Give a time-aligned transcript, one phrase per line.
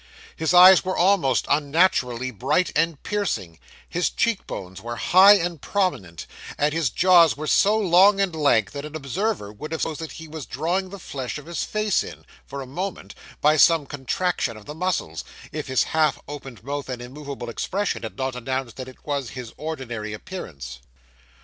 [0.35, 6.25] His eyes were almost unnaturally bright and piercing; his cheek bones were high and prominent;
[6.57, 10.13] and his jaws were so long and lank, that an observer would have supposed that
[10.13, 14.57] he was drawing the flesh of his face in, for a moment, by some contraction
[14.57, 18.87] of the muscles, if his half opened mouth and immovable expression had not announced that
[18.87, 20.79] it was his ordinary appearance.